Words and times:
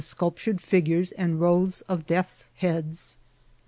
scolptnred 0.03 0.59
figures 0.59 1.11
and 1.11 1.39
rows 1.39 1.81
of 1.81 2.07
death's 2.07 2.49
heads. 2.55 3.19